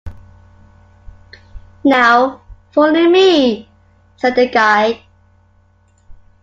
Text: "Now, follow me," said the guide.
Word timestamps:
"Now, 1.83 2.41
follow 2.71 3.07
me," 3.07 3.69
said 4.15 4.33
the 4.35 4.47
guide. 4.49 5.03